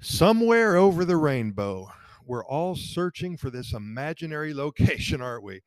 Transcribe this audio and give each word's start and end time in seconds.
Somewhere 0.00 0.76
over 0.76 1.04
the 1.06 1.16
rainbow, 1.16 1.90
we're 2.24 2.44
all 2.44 2.76
searching 2.76 3.36
for 3.36 3.48
this 3.48 3.72
imaginary 3.72 4.52
location, 4.54 5.22
aren't 5.22 5.42
we? 5.42 5.62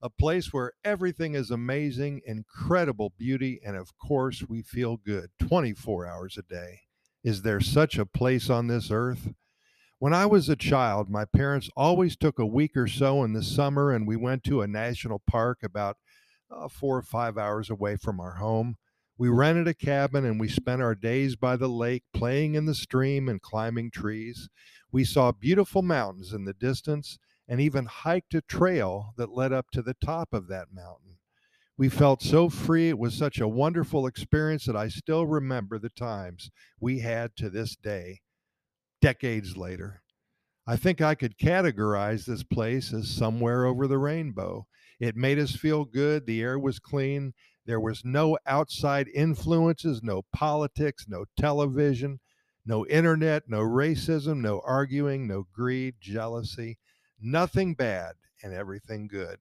A 0.00 0.08
place 0.08 0.52
where 0.52 0.72
everything 0.84 1.34
is 1.34 1.50
amazing, 1.50 2.20
incredible 2.24 3.12
beauty, 3.18 3.60
and 3.64 3.76
of 3.76 3.96
course, 3.98 4.44
we 4.48 4.62
feel 4.62 4.96
good 4.98 5.30
24 5.40 6.06
hours 6.06 6.38
a 6.38 6.42
day. 6.42 6.80
Is 7.24 7.42
there 7.42 7.60
such 7.60 7.98
a 7.98 8.06
place 8.06 8.48
on 8.48 8.68
this 8.68 8.90
earth? 8.90 9.32
When 9.98 10.14
I 10.14 10.26
was 10.26 10.48
a 10.48 10.56
child, 10.56 11.08
my 11.08 11.24
parents 11.24 11.70
always 11.76 12.16
took 12.16 12.38
a 12.38 12.46
week 12.46 12.76
or 12.76 12.88
so 12.88 13.22
in 13.22 13.32
the 13.32 13.42
summer, 13.42 13.92
and 13.92 14.06
we 14.06 14.16
went 14.16 14.42
to 14.44 14.62
a 14.62 14.66
national 14.66 15.22
park 15.26 15.58
about 15.62 15.96
uh, 16.50 16.68
four 16.68 16.98
or 16.98 17.02
five 17.02 17.38
hours 17.38 17.70
away 17.70 17.96
from 17.96 18.20
our 18.20 18.34
home. 18.34 18.76
We 19.22 19.28
rented 19.28 19.68
a 19.68 19.74
cabin 19.74 20.24
and 20.24 20.40
we 20.40 20.48
spent 20.48 20.82
our 20.82 20.96
days 20.96 21.36
by 21.36 21.54
the 21.54 21.68
lake 21.68 22.02
playing 22.12 22.56
in 22.56 22.66
the 22.66 22.74
stream 22.74 23.28
and 23.28 23.40
climbing 23.40 23.92
trees. 23.92 24.48
We 24.90 25.04
saw 25.04 25.30
beautiful 25.30 25.80
mountains 25.80 26.32
in 26.32 26.44
the 26.44 26.52
distance 26.52 27.20
and 27.46 27.60
even 27.60 27.84
hiked 27.84 28.34
a 28.34 28.40
trail 28.40 29.14
that 29.16 29.30
led 29.30 29.52
up 29.52 29.70
to 29.74 29.80
the 29.80 29.94
top 29.94 30.32
of 30.32 30.48
that 30.48 30.72
mountain. 30.74 31.18
We 31.78 31.88
felt 31.88 32.20
so 32.20 32.48
free. 32.48 32.88
It 32.88 32.98
was 32.98 33.14
such 33.14 33.38
a 33.38 33.46
wonderful 33.46 34.08
experience 34.08 34.64
that 34.64 34.74
I 34.74 34.88
still 34.88 35.24
remember 35.24 35.78
the 35.78 35.90
times 35.90 36.50
we 36.80 36.98
had 36.98 37.36
to 37.36 37.48
this 37.48 37.76
day, 37.76 38.22
decades 39.00 39.56
later. 39.56 40.02
I 40.66 40.74
think 40.74 41.00
I 41.00 41.14
could 41.14 41.38
categorize 41.38 42.24
this 42.24 42.42
place 42.42 42.92
as 42.92 43.08
somewhere 43.08 43.66
over 43.66 43.86
the 43.86 43.98
rainbow. 43.98 44.66
It 44.98 45.16
made 45.16 45.38
us 45.38 45.54
feel 45.54 45.84
good. 45.84 46.26
The 46.26 46.42
air 46.42 46.58
was 46.58 46.80
clean. 46.80 47.34
There 47.64 47.80
was 47.80 48.04
no 48.04 48.38
outside 48.44 49.08
influences, 49.08 50.02
no 50.02 50.22
politics, 50.32 51.06
no 51.08 51.26
television, 51.38 52.20
no 52.66 52.86
internet, 52.86 53.44
no 53.48 53.60
racism, 53.60 54.40
no 54.40 54.60
arguing, 54.64 55.26
no 55.26 55.46
greed, 55.52 55.96
jealousy, 56.00 56.78
nothing 57.20 57.74
bad 57.74 58.14
and 58.42 58.52
everything 58.52 59.06
good. 59.06 59.38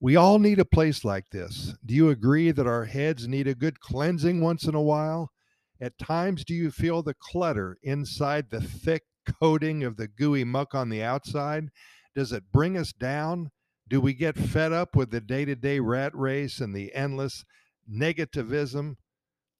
We 0.00 0.16
all 0.16 0.38
need 0.38 0.58
a 0.58 0.66
place 0.66 1.04
like 1.04 1.30
this. 1.30 1.74
Do 1.84 1.94
you 1.94 2.10
agree 2.10 2.50
that 2.50 2.66
our 2.66 2.84
heads 2.84 3.26
need 3.26 3.48
a 3.48 3.54
good 3.54 3.80
cleansing 3.80 4.42
once 4.42 4.64
in 4.64 4.74
a 4.74 4.82
while? 4.82 5.32
At 5.80 5.98
times, 5.98 6.44
do 6.44 6.54
you 6.54 6.70
feel 6.70 7.02
the 7.02 7.14
clutter 7.14 7.78
inside 7.82 8.50
the 8.50 8.60
thick 8.60 9.04
coating 9.40 9.82
of 9.82 9.96
the 9.96 10.08
gooey 10.08 10.44
muck 10.44 10.74
on 10.74 10.90
the 10.90 11.02
outside? 11.02 11.70
Does 12.14 12.32
it 12.32 12.52
bring 12.52 12.76
us 12.76 12.92
down? 12.92 13.50
Do 13.88 14.00
we 14.00 14.14
get 14.14 14.36
fed 14.36 14.72
up 14.72 14.96
with 14.96 15.10
the 15.10 15.20
day 15.20 15.44
to 15.44 15.54
day 15.54 15.78
rat 15.78 16.12
race 16.14 16.60
and 16.60 16.74
the 16.74 16.92
endless 16.94 17.44
negativism 17.90 18.96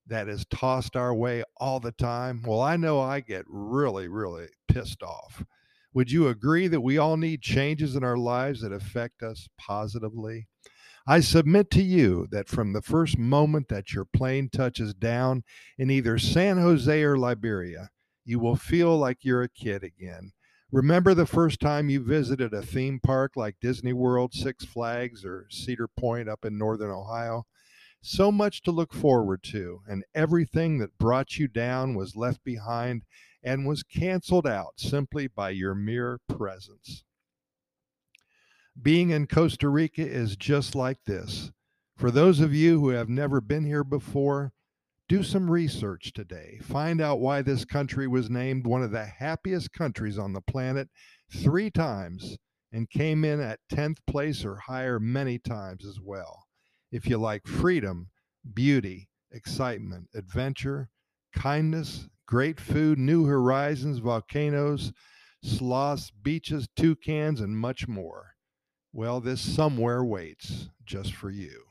that 0.06 0.28
is 0.28 0.44
tossed 0.50 0.96
our 0.96 1.14
way 1.14 1.44
all 1.58 1.78
the 1.78 1.92
time? 1.92 2.42
Well, 2.44 2.60
I 2.60 2.76
know 2.76 3.00
I 3.00 3.20
get 3.20 3.44
really, 3.48 4.08
really 4.08 4.48
pissed 4.68 5.02
off. 5.02 5.44
Would 5.94 6.10
you 6.10 6.28
agree 6.28 6.66
that 6.68 6.80
we 6.80 6.98
all 6.98 7.16
need 7.16 7.40
changes 7.40 7.94
in 7.94 8.04
our 8.04 8.18
lives 8.18 8.60
that 8.62 8.72
affect 8.72 9.22
us 9.22 9.48
positively? 9.58 10.48
I 11.06 11.20
submit 11.20 11.70
to 11.70 11.82
you 11.82 12.26
that 12.32 12.48
from 12.48 12.72
the 12.72 12.82
first 12.82 13.16
moment 13.16 13.68
that 13.68 13.94
your 13.94 14.04
plane 14.04 14.48
touches 14.50 14.92
down 14.92 15.44
in 15.78 15.88
either 15.88 16.18
San 16.18 16.58
Jose 16.58 17.02
or 17.02 17.16
Liberia, 17.16 17.90
you 18.24 18.40
will 18.40 18.56
feel 18.56 18.98
like 18.98 19.18
you're 19.24 19.44
a 19.44 19.48
kid 19.48 19.84
again. 19.84 20.32
Remember 20.72 21.14
the 21.14 21.26
first 21.26 21.60
time 21.60 21.88
you 21.88 22.02
visited 22.02 22.52
a 22.52 22.60
theme 22.60 22.98
park 23.00 23.32
like 23.36 23.60
Disney 23.60 23.92
World, 23.92 24.34
Six 24.34 24.64
Flags, 24.64 25.24
or 25.24 25.46
Cedar 25.48 25.86
Point 25.86 26.28
up 26.28 26.44
in 26.44 26.58
Northern 26.58 26.90
Ohio? 26.90 27.46
So 28.02 28.32
much 28.32 28.62
to 28.62 28.72
look 28.72 28.92
forward 28.92 29.42
to, 29.44 29.82
and 29.86 30.04
everything 30.14 30.78
that 30.78 30.98
brought 30.98 31.38
you 31.38 31.46
down 31.46 31.94
was 31.94 32.16
left 32.16 32.42
behind 32.42 33.02
and 33.44 33.66
was 33.66 33.84
canceled 33.84 34.46
out 34.46 34.74
simply 34.76 35.28
by 35.28 35.50
your 35.50 35.74
mere 35.74 36.18
presence. 36.28 37.04
Being 38.80 39.10
in 39.10 39.28
Costa 39.28 39.68
Rica 39.68 40.06
is 40.06 40.36
just 40.36 40.74
like 40.74 41.04
this. 41.04 41.52
For 41.96 42.10
those 42.10 42.40
of 42.40 42.52
you 42.52 42.80
who 42.80 42.88
have 42.90 43.08
never 43.08 43.40
been 43.40 43.64
here 43.64 43.84
before, 43.84 44.52
do 45.08 45.22
some 45.22 45.50
research 45.50 46.12
today. 46.12 46.58
Find 46.62 47.00
out 47.00 47.20
why 47.20 47.42
this 47.42 47.64
country 47.64 48.08
was 48.08 48.28
named 48.28 48.66
one 48.66 48.82
of 48.82 48.90
the 48.90 49.04
happiest 49.04 49.72
countries 49.72 50.18
on 50.18 50.32
the 50.32 50.40
planet 50.40 50.88
three 51.32 51.70
times 51.70 52.36
and 52.72 52.90
came 52.90 53.24
in 53.24 53.40
at 53.40 53.60
10th 53.72 53.98
place 54.06 54.44
or 54.44 54.56
higher 54.56 54.98
many 54.98 55.38
times 55.38 55.86
as 55.86 56.00
well. 56.00 56.46
If 56.90 57.06
you 57.06 57.18
like 57.18 57.46
freedom, 57.46 58.08
beauty, 58.54 59.08
excitement, 59.30 60.08
adventure, 60.14 60.88
kindness, 61.34 62.08
great 62.26 62.58
food, 62.58 62.98
new 62.98 63.26
horizons, 63.26 63.98
volcanoes, 63.98 64.92
sloths, 65.42 66.10
beaches, 66.10 66.68
toucans, 66.74 67.40
and 67.40 67.56
much 67.56 67.86
more, 67.86 68.32
well, 68.92 69.20
this 69.20 69.40
somewhere 69.40 70.04
waits 70.04 70.68
just 70.84 71.14
for 71.14 71.30
you. 71.30 71.62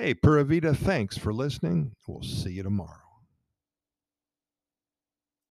Hey, 0.00 0.14
Pura 0.14 0.44
Vida, 0.44 0.74
thanks 0.74 1.18
for 1.18 1.32
listening. 1.32 1.90
We'll 2.06 2.22
see 2.22 2.52
you 2.52 2.62
tomorrow. 2.62 3.07